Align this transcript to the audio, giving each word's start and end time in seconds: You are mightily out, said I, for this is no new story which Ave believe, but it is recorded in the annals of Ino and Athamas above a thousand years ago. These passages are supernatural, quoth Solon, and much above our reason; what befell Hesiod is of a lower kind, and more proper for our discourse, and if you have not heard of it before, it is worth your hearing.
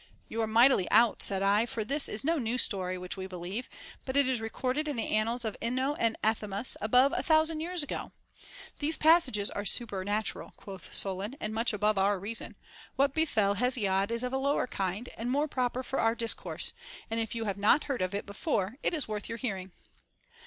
You 0.27 0.41
are 0.41 0.47
mightily 0.47 0.89
out, 0.89 1.21
said 1.21 1.43
I, 1.43 1.67
for 1.67 1.83
this 1.83 2.09
is 2.09 2.23
no 2.23 2.39
new 2.39 2.57
story 2.57 2.97
which 2.97 3.19
Ave 3.19 3.27
believe, 3.27 3.69
but 4.03 4.15
it 4.15 4.27
is 4.27 4.41
recorded 4.41 4.87
in 4.87 4.95
the 4.95 5.09
annals 5.15 5.45
of 5.45 5.55
Ino 5.61 5.93
and 5.93 6.17
Athamas 6.23 6.75
above 6.81 7.13
a 7.13 7.21
thousand 7.21 7.59
years 7.59 7.83
ago. 7.83 8.11
These 8.79 8.97
passages 8.97 9.51
are 9.51 9.63
supernatural, 9.63 10.53
quoth 10.57 10.91
Solon, 10.91 11.35
and 11.39 11.53
much 11.53 11.71
above 11.71 11.99
our 11.99 12.17
reason; 12.17 12.55
what 12.95 13.13
befell 13.13 13.53
Hesiod 13.57 14.09
is 14.09 14.23
of 14.23 14.33
a 14.33 14.39
lower 14.39 14.65
kind, 14.65 15.07
and 15.19 15.29
more 15.29 15.47
proper 15.47 15.83
for 15.83 15.99
our 15.99 16.15
discourse, 16.15 16.73
and 17.11 17.19
if 17.19 17.35
you 17.35 17.43
have 17.45 17.59
not 17.59 17.83
heard 17.83 18.01
of 18.01 18.15
it 18.15 18.25
before, 18.25 18.77
it 18.81 18.95
is 18.95 19.07
worth 19.07 19.29
your 19.29 19.37
hearing. 19.37 19.71